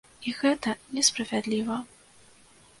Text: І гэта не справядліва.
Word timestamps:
І 0.29 0.31
гэта 0.39 0.73
не 0.95 1.05
справядліва. 1.11 1.79